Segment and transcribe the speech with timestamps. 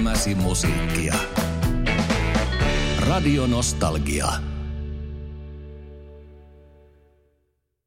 [0.00, 1.14] Elämäsi musiikkia.
[2.98, 4.26] Radio Nostalgia.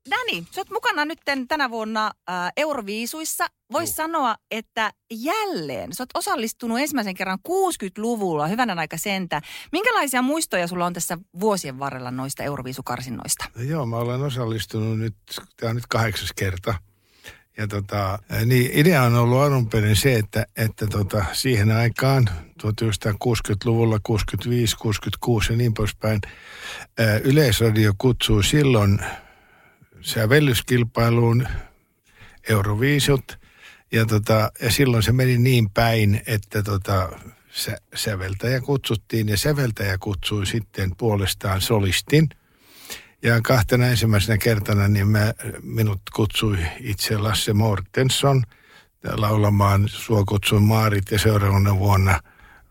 [0.10, 3.48] Dani, sä oot mukana nyt tänä vuonna äh, Euroviisuissa.
[3.72, 9.42] Voisi sanoa, että jälleen sä oot osallistunut ensimmäisen kerran 60-luvulla, hyvänä aika sentä.
[9.72, 13.46] Minkälaisia muistoja sulla on tässä vuosien varrella noista Euroviisukarsinnoista?
[13.56, 15.16] No joo, mä olen osallistunut nyt,
[15.58, 16.76] tämä on nyt kahdeksas kerta.
[17.58, 22.30] Ja tota, niin idea on ollut alun perin se, että, että tota, siihen aikaan
[22.64, 26.22] 1960-luvulla, 65, 66 ja niin poispäin,
[27.24, 29.00] Yleisradio kutsui silloin
[30.02, 31.48] sävellyskilpailuun
[32.50, 33.40] Euroviisut.
[33.92, 37.10] Ja, tota, ja silloin se meni niin päin, että tota,
[37.52, 42.30] sä, säveltäjä kutsuttiin ja säveltäjä kutsui sitten puolestaan solistin.
[43.24, 48.44] Ja kahtena ensimmäisenä kertana niin mä, minut kutsui itse Lasse Mortensson
[49.04, 52.20] laulamaan Sua kutsuin Maarit ja seuraavana vuonna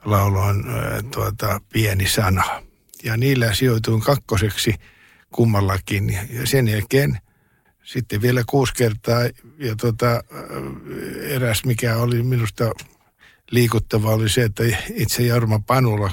[0.04, 0.64] lauloin
[1.10, 2.62] tuota, Pieni sana.
[3.04, 4.74] Ja niillä sijoituin kakkoseksi–
[5.32, 6.18] kummallakin.
[6.30, 7.18] Ja sen jälkeen
[7.82, 9.22] sitten vielä kuusi kertaa
[9.58, 10.24] ja tota,
[11.20, 12.72] eräs mikä oli minusta
[13.50, 14.62] liikuttava oli se, että
[14.94, 16.10] itse Jarma Panula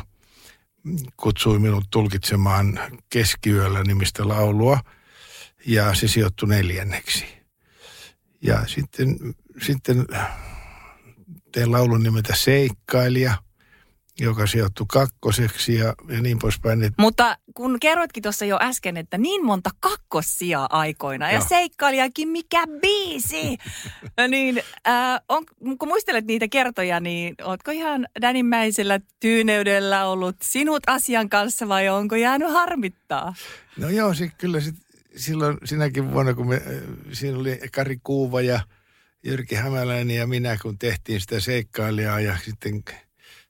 [1.17, 4.80] kutsui minut tulkitsemaan keskiyöllä nimistä laulua
[5.66, 7.25] ja se sijoittui neljänneksi.
[8.41, 9.17] Ja sitten,
[9.61, 10.05] sitten
[11.52, 13.38] tein laulun nimeltä Seikkailija–
[14.20, 16.94] joka sijoittui kakkoseksi ja, ja niin poispäin.
[16.98, 23.58] Mutta kun kerroitkin tuossa jo äsken, että niin monta kakkossia aikoina ja seikkailijakin mikä biisi,
[24.28, 25.44] niin äh, on,
[25.80, 32.16] kun muistelet niitä kertoja, niin ootko ihan Dänimmäisellä tyyneydellä ollut sinut asian kanssa vai onko
[32.16, 33.33] jäänyt harmittaa?
[33.78, 34.76] No joo, se, kyllä sit,
[35.16, 36.61] silloin sinäkin vuonna, kun me,
[37.11, 38.59] siinä oli Kari Kuuva ja
[39.23, 42.83] Jyrki Hämäläinen ja minä, kun tehtiin sitä seikkailijaa ja sitten–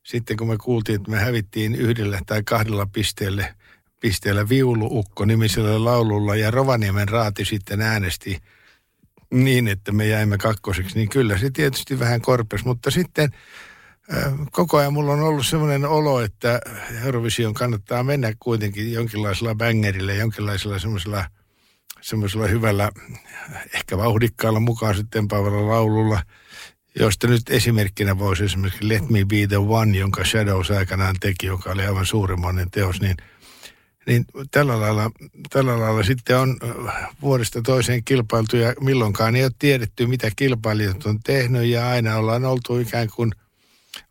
[0.10, 3.56] sitten kun me kuultiin, että me hävittiin yhdellä tai kahdella pisteellä,
[4.00, 8.38] pisteellä viuluukko nimisellä laululla ja Rovaniemen raati sitten äänesti
[9.32, 13.30] niin, että me jäimme kakkoseksi, niin kyllä se tietysti vähän korpes, mutta sitten
[14.52, 16.60] koko ajan mulla on ollut sellainen olo, että
[17.06, 21.26] Eurovision kannattaa mennä kuitenkin jonkinlaisella bängerillä, jonkinlaisella semmoisella,
[22.02, 22.92] semmoisella hyvällä,
[23.74, 25.28] ehkä vauhdikkaalla mukaan sitten
[25.68, 26.22] laululla–
[26.96, 31.72] josta nyt esimerkkinä voisi esimerkiksi Let Me Be The One, jonka Shadows aikanaan teki, joka
[31.72, 33.18] oli aivan suurimmainen teos, niin,
[34.06, 35.12] niin tällä, lailla,
[35.50, 36.58] tällä lailla sitten on
[36.88, 42.18] äh, vuodesta toiseen kilpailtu ja milloinkaan ei ole tiedetty, mitä kilpailijat on tehnyt ja aina
[42.18, 43.32] ollaan oltu ikään kuin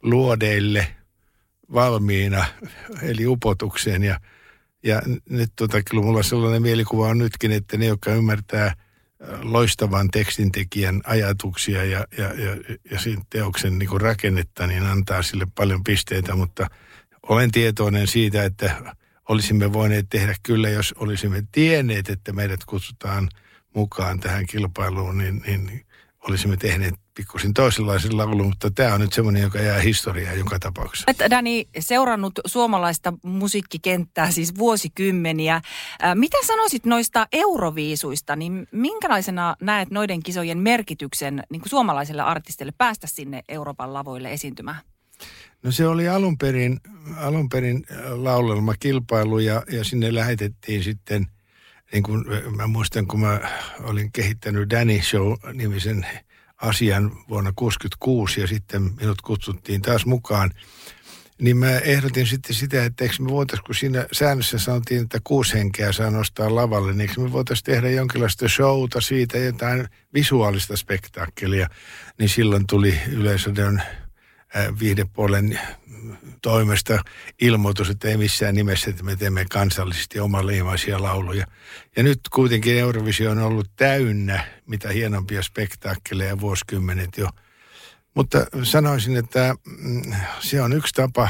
[0.02, 0.86] luodeille
[1.74, 2.44] valmiina,
[3.02, 4.04] eli upotukseen.
[4.04, 4.20] Ja
[4.82, 8.74] ja nyt tota, kyllä mulla sellainen mielikuva on nytkin, että ne, jotka ymmärtää–
[9.42, 12.56] loistavan tekstintekijän ajatuksia ja, ja, ja,
[12.90, 16.66] ja siinä teoksen niin kuin rakennetta, niin antaa sille paljon pisteitä, mutta
[17.22, 18.94] olen tietoinen siitä, että
[19.28, 23.28] olisimme voineet tehdä kyllä, jos olisimme tienneet, että meidät kutsutaan
[23.74, 25.86] mukaan tähän kilpailuun, niin, niin
[26.28, 31.04] olisimme tehneet pikkusin toisenlaisen laulun, mutta tämä on nyt semmoinen, joka jää historiaan joka tapauksessa.
[31.08, 35.60] Et Dani, seurannut suomalaista musiikkikenttää siis vuosikymmeniä.
[36.14, 43.06] Mitä sanoisit noista euroviisuista, niin minkälaisena näet noiden kisojen merkityksen niin kuin suomalaiselle artistille päästä
[43.06, 44.80] sinne Euroopan lavoille esiintymään?
[45.62, 46.80] No se oli alun perin,
[47.16, 51.26] alun perin laulelmakilpailu ja, ja sinne lähetettiin sitten,
[51.92, 52.24] niin kuin
[52.56, 53.40] mä muistan kun mä
[53.80, 56.06] olin kehittänyt Danny Show-nimisen
[56.56, 60.50] asian vuonna 1966 ja sitten minut kutsuttiin taas mukaan.
[61.40, 65.54] Niin mä ehdotin sitten sitä, että eikö me voitaisiin, kun siinä säännössä sanottiin, että kuusi
[65.54, 71.68] henkeä saa nostaa lavalle, niin eikö me voitaisiin tehdä jonkinlaista showta siitä, jotain visuaalista spektaakkelia.
[72.18, 73.82] Niin silloin tuli yleisöden
[74.80, 75.60] viihdepuolen
[76.42, 77.02] toimesta
[77.40, 81.46] ilmoitus, että ei missään nimessä, että me teemme kansallisesti omaleimaisia lauluja.
[81.96, 87.28] Ja nyt kuitenkin Eurovisio on ollut täynnä mitä hienompia spektaakkeleja vuosikymmenet jo.
[88.14, 91.28] Mutta sanoisin, että mm, se on yksi tapa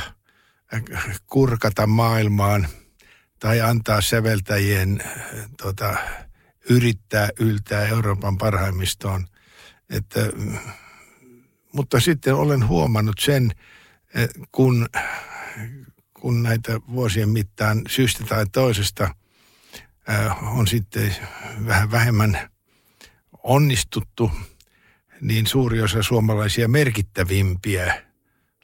[1.26, 2.68] kurkata maailmaan
[3.38, 5.02] tai antaa säveltäjien
[5.62, 5.96] tota,
[6.70, 9.26] yrittää yltää Euroopan parhaimmistoon.
[9.90, 10.58] Että, mm,
[11.72, 13.52] mutta sitten olen huomannut sen,
[14.14, 14.88] Eh, kun,
[16.20, 19.14] kun näitä vuosien mittaan syystä tai toisesta
[20.08, 21.16] eh, on sitten
[21.66, 22.50] vähän vähemmän
[23.42, 24.30] onnistuttu,
[25.20, 28.02] niin suuri osa suomalaisia merkittävimpiä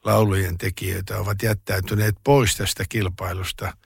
[0.05, 3.77] laulujen tekijöitä ovat jättäytyneet pois tästä kilpailusta.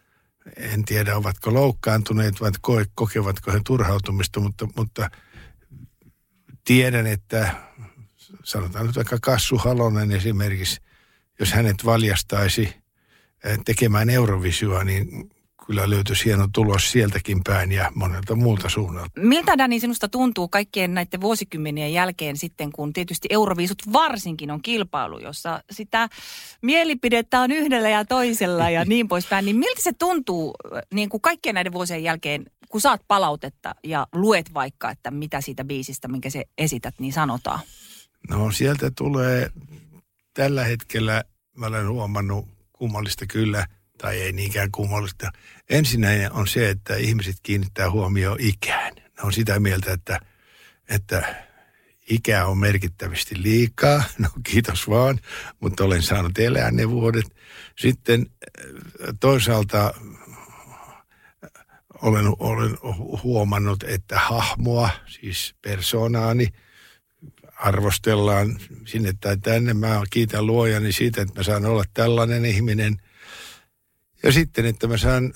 [0.57, 2.51] En tiedä, ovatko loukkaantuneet vai
[2.95, 5.11] kokevatko he turhautumista, mutta, mutta
[6.65, 7.55] tiedän, että
[8.45, 10.81] sanotaan nyt vaikka Kassu Halonen esimerkiksi
[11.41, 12.75] jos hänet valjastaisi
[13.65, 15.31] tekemään Eurovisioa, niin
[15.67, 19.21] kyllä löytyisi hieno tulos sieltäkin päin ja monelta muulta suunnalta.
[19.21, 25.19] Miltä Dani sinusta tuntuu kaikkien näiden vuosikymmenien jälkeen sitten, kun tietysti Euroviisut varsinkin on kilpailu,
[25.19, 26.09] jossa sitä
[26.63, 30.55] mielipidettä on yhdellä ja toisella ja niin poispäin, niin miltä se tuntuu
[30.95, 35.65] niin kuin kaikkien näiden vuosien jälkeen, kun saat palautetta ja luet vaikka, että mitä siitä
[35.65, 37.61] biisistä, minkä se esität, niin sanotaan?
[38.29, 39.51] No sieltä tulee
[40.35, 41.25] tällä hetkellä,
[41.57, 43.67] mä olen huomannut kummallista kyllä–
[43.99, 45.33] tai ei niinkään kummallista.
[45.71, 48.95] Ensinnäkin on se, että ihmiset kiinnittää huomioon ikään.
[48.95, 50.21] Ne on sitä mieltä, että,
[50.89, 51.35] että
[52.11, 54.03] ikä on merkittävästi liikaa.
[54.19, 55.19] No kiitos vaan,
[55.61, 57.27] mutta olen saanut elää ne vuodet.
[57.79, 61.51] Sitten äh, toisaalta äh,
[62.03, 62.79] olen, olen
[63.23, 66.49] huomannut, että hahmoa, siis persoonaani,
[67.59, 69.75] arvostellaan sinne tai tänne.
[69.75, 72.97] Mä kiitän luojani siitä, että mä saan olla tällainen ihminen–
[74.23, 75.33] ja sitten, että mä saan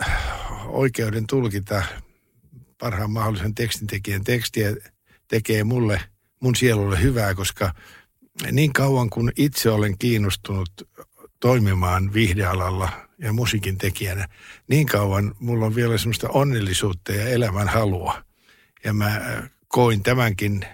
[0.66, 1.82] oikeuden tulkita
[2.78, 4.76] parhaan mahdollisen tekstintekijän tekstiä,
[5.28, 6.00] tekee mulle,
[6.40, 7.74] mun sielulle hyvää, koska
[8.52, 10.70] niin kauan kun itse olen kiinnostunut
[11.40, 12.88] toimimaan viihdealalla
[13.19, 14.28] ja musiikin tekijänä,
[14.69, 18.24] niin kauan mulla on vielä semmoista onnellisuutta ja elämän halua.
[18.84, 19.20] Ja mä
[19.69, 20.66] koin tämänkin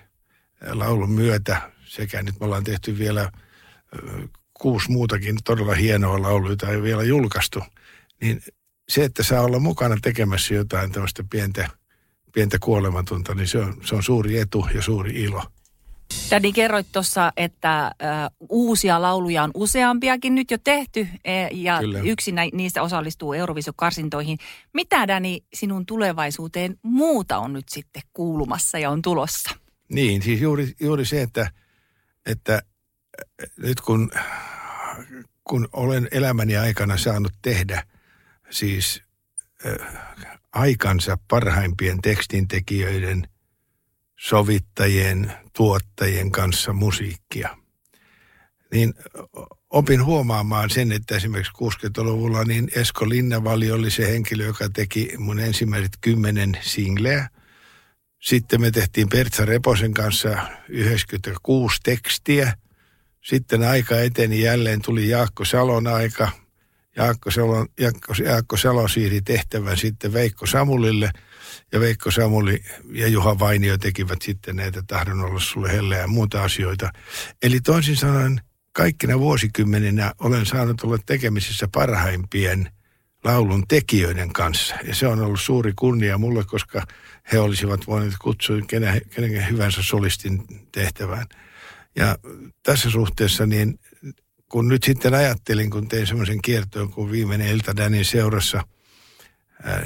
[0.72, 3.32] laulun myötä, sekä nyt me ollaan tehty vielä
[4.54, 7.62] kuusi muutakin todella hienoa lauluja, tai vielä julkaistu–
[8.20, 8.42] niin
[8.88, 11.68] se, että saa olla mukana tekemässä jotain tämmöistä pientä,
[12.32, 15.42] pientä kuolematonta, niin se on, se on suuri etu ja suuri ilo.
[16.30, 17.92] Daddy, kerroit tuossa, että äh,
[18.48, 22.00] uusia lauluja on useampiakin nyt jo tehty e, ja Kyllä.
[22.00, 24.38] yksi nä- niistä osallistuu Eurovisiokarsintoihin.
[24.72, 29.50] Mitä Dani sinun tulevaisuuteen muuta on nyt sitten kuulumassa ja on tulossa?
[29.88, 31.50] Niin, siis juuri, juuri se, että,
[32.26, 32.62] että
[33.56, 34.10] nyt kun,
[35.44, 37.82] kun olen elämäni aikana saanut tehdä–
[38.50, 39.02] siis
[39.66, 39.86] äh,
[40.52, 43.28] aikansa parhaimpien tekstintekijöiden,
[44.20, 47.56] sovittajien, tuottajien kanssa musiikkia.
[48.72, 48.94] Niin
[49.70, 55.40] opin huomaamaan sen, että esimerkiksi 60-luvulla niin Esko Linnavali oli se henkilö, joka teki mun
[55.40, 57.28] ensimmäiset kymmenen singleä.
[58.18, 60.38] Sitten me tehtiin Pertsa Reposen kanssa
[60.68, 62.52] 96 tekstiä.
[63.24, 66.30] Sitten aika eteni jälleen, tuli Jaakko Salon aika–
[66.98, 71.10] Jaakko Salo, Jaakko, Jaakko Salo siirti tehtävän sitten Veikko Samulille
[71.72, 72.62] ja Veikko Samuli
[72.92, 76.90] ja Juha Vainio tekivät sitten näitä Tahdon olla sulle helle ja muuta asioita.
[77.42, 78.40] Eli toisin sanoen
[78.72, 82.72] kaikkina vuosikymmeninä olen saanut olla tekemisissä parhaimpien
[83.24, 84.74] laulun tekijöiden kanssa.
[84.84, 86.86] Ja se on ollut suuri kunnia mulle, koska
[87.32, 91.26] he olisivat voineet kutsua kenen, kenen hyvänsä solistin tehtävään.
[91.96, 92.18] Ja
[92.62, 93.80] tässä suhteessa niin
[94.48, 98.62] kun nyt sitten ajattelin, kun tein semmoisen kiertoon kuin viimeinen ilta Danin seurassa,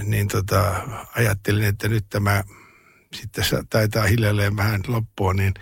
[0.03, 2.45] niin tota, ajattelin, että nyt tämä
[3.15, 5.55] sitten taitaa hiljalleen vähän loppua, niin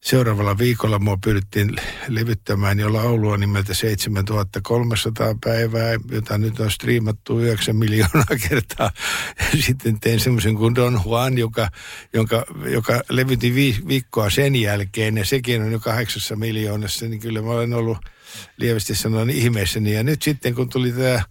[0.00, 1.76] seuraavalla viikolla mua pyrittiin
[2.08, 8.90] levyttämään jo laulua nimeltä 7300 päivää, jota nyt on striimattu 9 miljoonaa kertaa.
[9.38, 11.68] Ja sitten tein semmoisen kuin Don Juan, joka,
[12.12, 13.54] jonka, joka levytti
[13.88, 17.98] viikkoa sen jälkeen, ja sekin on jo kahdeksassa miljoonassa, niin kyllä mä olen ollut–
[18.56, 19.92] lievästi sanoen ihmeessäni.
[19.92, 21.22] Ja nyt sitten kun tuli tämä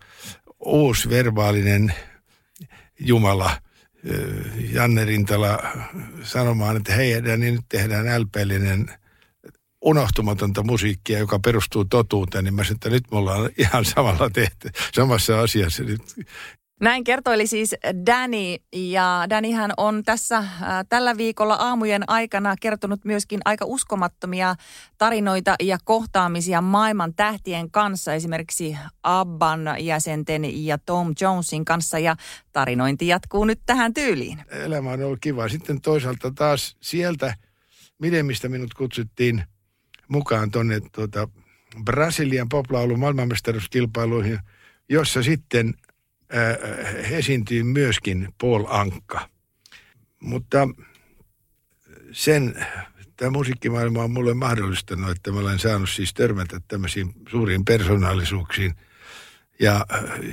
[0.60, 1.94] uusi verbaalinen
[3.00, 3.62] Jumala,
[4.72, 5.60] Janne Rintala
[6.24, 8.92] sanomaan, että hei, niin nyt tehdään LP-linen
[9.82, 14.70] unohtumatonta musiikkia, joka perustuu totuuteen, niin mä sanoin, että nyt me ollaan ihan samalla tehty,
[14.94, 15.84] samassa asiassa.
[15.84, 16.02] Nyt
[16.80, 20.48] näin kertoili siis Danny ja Dannyhän on tässä äh,
[20.90, 24.56] tällä viikolla aamujen aikana kertonut myöskin aika uskomattomia
[24.98, 32.16] tarinoita ja kohtaamisia maailman tähtien kanssa, esimerkiksi Abban jäsenten ja Tom Jonesin kanssa ja
[32.52, 34.44] tarinointi jatkuu nyt tähän tyyliin.
[34.50, 35.50] Elämä on ollut kiva.
[35.50, 37.36] Sitten toisaalta taas sieltä,
[38.24, 39.44] mistä minut kutsuttiin
[40.08, 41.28] mukaan tuonne tuota,
[41.84, 44.40] Brasilian poplaulun maailmanmestaruuskilpailuihin,
[44.90, 45.74] jossa sitten–
[47.10, 49.30] esiintyy myöskin Paul Ankka.
[50.20, 50.68] Mutta
[52.12, 52.66] sen
[53.18, 58.76] tämä musiikkimaailma on mulle mahdollistanut, että mä olen saanut siis törmätä tämmöisiin suuriin persoonallisuuksiin.
[59.60, 59.86] Ja,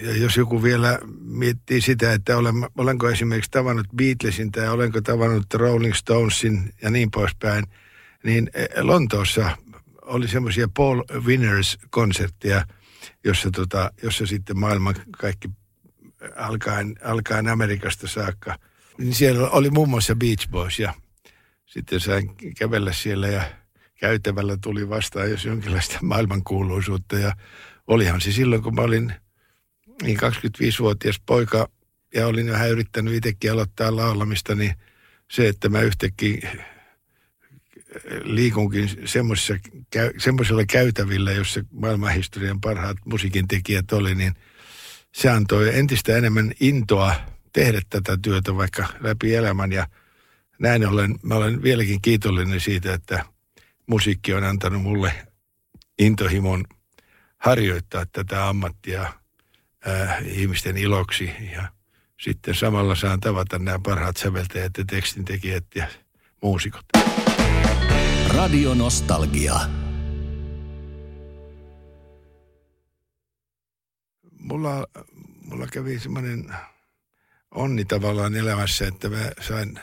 [0.02, 5.54] ja jos joku vielä miettii sitä, että olen, olenko esimerkiksi tavannut Beatlesin tai olenko tavannut
[5.54, 7.64] Rolling Stonesin ja niin poispäin,
[8.24, 8.50] niin
[8.80, 9.56] Lontoossa
[10.02, 12.64] oli semmoisia Paul Winners-konsertteja,
[13.24, 15.48] jossa, tota, jossa sitten maailman kaikki
[16.36, 18.58] alkaen, alkaen Amerikasta saakka.
[18.98, 20.94] Niin siellä oli muun muassa Beach Boys ja
[21.66, 23.42] sitten sain kävellä siellä ja
[24.00, 27.18] käytävällä tuli vastaan jos jonkinlaista maailmankuuluisuutta.
[27.18, 27.36] Ja
[27.86, 29.12] olihan se silloin, kun mä olin
[30.02, 31.68] niin 25-vuotias poika
[32.14, 34.74] ja olin vähän yrittänyt itsekin aloittaa laulamista, niin
[35.30, 36.56] se, että mä yhtäkkiä
[38.22, 38.90] liikunkin
[40.18, 44.34] semmoisilla käytävillä, jossa maailmanhistorian parhaat musiikin tekijät oli, niin
[45.16, 47.14] se antoi entistä enemmän intoa
[47.52, 49.86] tehdä tätä työtä vaikka läpi elämän ja
[50.58, 53.24] näin ollen mä olen vieläkin kiitollinen siitä, että
[53.86, 55.12] musiikki on antanut mulle
[55.98, 56.64] intohimon
[57.38, 59.12] harjoittaa tätä ammattia
[59.86, 61.68] ää, ihmisten iloksi ja
[62.20, 65.86] sitten samalla saan tavata nämä parhaat säveltäjät ja tekstintekijät ja
[66.42, 66.84] muusikot.
[68.28, 69.85] Radio Nostalgia.
[74.46, 74.86] Mulla,
[75.44, 76.54] mulla kävi semmoinen
[77.50, 79.80] onni tavallaan elämässä, että mä sain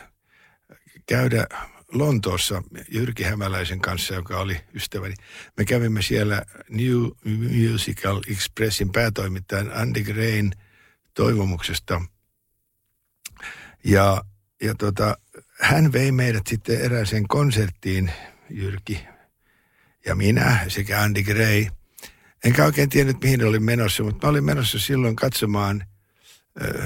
[1.05, 1.47] käydä
[1.93, 5.15] Lontoossa Jyrki Hämäläisen kanssa, joka oli ystäväni.
[5.57, 7.01] Me kävimme siellä New
[7.71, 10.51] Musical Expressin päätoimittajan Andy Grain
[11.13, 12.01] toivomuksesta.
[13.83, 14.23] Ja,
[14.61, 15.17] ja tota,
[15.59, 18.11] hän vei meidät sitten erääseen konserttiin,
[18.49, 19.07] Jyrki
[20.05, 21.65] ja minä sekä Andy Gray.
[22.43, 25.85] Enkä oikein tiennyt, mihin olin menossa, mutta mä olin menossa silloin katsomaan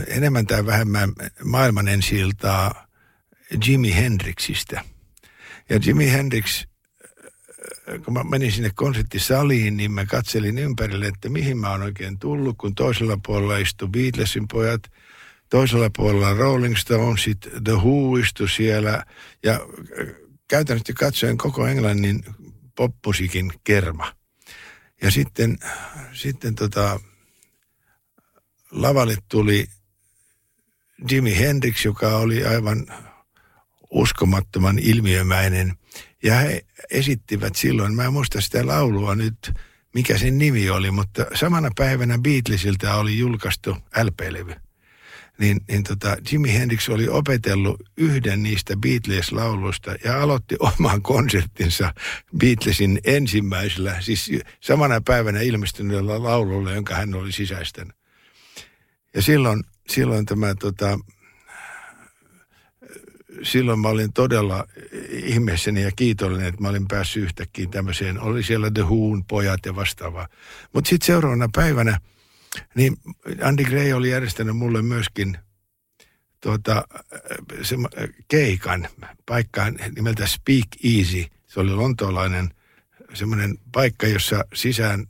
[0.08, 2.88] enemmän tai vähemmän maailman ensiltaa
[3.68, 4.82] Jimi Hendrixistä.
[5.70, 6.66] Ja Jimi Hendrix,
[8.06, 12.58] kun mä menin sinne konserttisaliin, niin mä katselin ympärille, että mihin mä oon oikein tullut,
[12.58, 14.82] kun toisella puolella istui Beatlesin pojat–
[15.50, 19.04] toisella puolella Rolling Stonesit, The Who istui siellä
[19.44, 19.60] ja
[20.48, 22.26] käytännössä katsoen koko Englannin
[22.76, 24.14] popmusiikin kerma.
[25.02, 25.58] Ja sitten,
[26.14, 27.00] sitten tota,
[28.72, 29.68] lavalle tuli
[31.12, 32.88] Jimi Hendrix, joka oli aivan
[33.90, 35.74] uskomattoman ilmiömäinen.
[36.24, 39.52] Ja he esittivät silloin, mä en muista sitä laulua nyt,
[39.94, 44.67] mikä sen nimi oli, mutta samana päivänä Beatlesilta oli julkaistu LP-levy
[45.40, 51.94] niin, niin tota, Jimi Hendrix oli opetellut yhden niistä Beatles-lauluista ja aloitti oman konserttinsa
[52.38, 57.96] Beatlesin ensimmäisellä, siis samana päivänä ilmestyneellä laululla, jonka hän oli sisäistänyt.
[59.14, 61.00] Ja silloin, silloin tämä tota,
[63.44, 64.66] silloin mä olin todella
[65.12, 68.20] ihmeessäni ja kiitollinen, että mä olin päässyt yhtäkkiä tämmöiseen.
[68.20, 70.28] Oli siellä The Who'n pojat ja vastaavaa.
[70.74, 72.00] Mutta sitten seuraavana päivänä–
[72.76, 72.98] niin
[73.42, 75.38] Andy Gray oli järjestänyt mulle myöskin
[76.42, 76.84] tuota,
[77.62, 77.76] se,
[78.28, 78.88] keikan
[79.26, 81.26] paikkaan nimeltä Speak Easy.
[81.48, 82.50] Se oli lontoolainen
[83.14, 85.08] semmoinen paikka, jossa sisään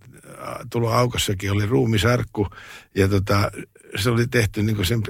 [0.70, 2.48] tuloaukossakin oli ruumisarkku
[2.96, 3.51] ja tota,
[3.96, 5.01] se oli tehty niin sen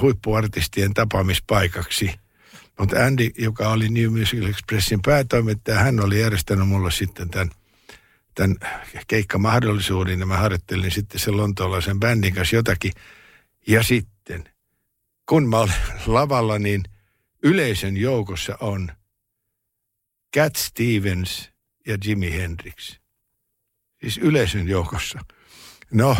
[0.00, 2.14] huippuartistien tapaamispaikaksi.
[2.78, 7.50] Mutta Andy, joka oli New Musical Expressin päätoimittaja, hän oli järjestänyt mulle sitten tämän
[8.34, 8.56] tämän
[9.08, 12.92] keikkamahdollisuuden ja mä harjoittelin sitten sen lontoolaisen bändin kanssa jotakin.
[13.66, 14.44] Ja sitten,
[15.28, 15.74] kun mä olen
[16.06, 16.82] lavalla, niin
[17.42, 18.92] yleisön joukossa on
[20.36, 21.50] Cat Stevens
[21.86, 22.98] ja Jimi Hendrix.
[24.00, 25.20] Siis yleisön joukossa.
[25.90, 26.16] No,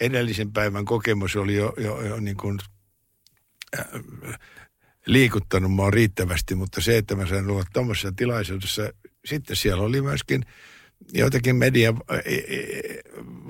[0.00, 2.58] edellisen päivän kokemus oli jo, jo, jo niin kuin,
[3.78, 3.86] äh,
[5.06, 8.82] liikuttanut mua riittävästi, mutta se, että mä sain olla tuommoisessa tilaisuudessa,
[9.24, 10.44] sitten siellä oli myöskin–
[11.12, 12.00] joitakin median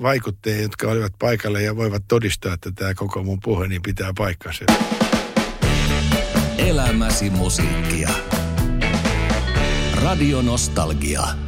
[0.01, 4.65] vaikuttajia, jotka olivat paikalla ja voivat todistaa, että tämä koko mun puhe niin pitää paikkansa.
[6.57, 8.09] Elämäsi musiikkia.
[10.01, 11.46] Radio Nostalgia.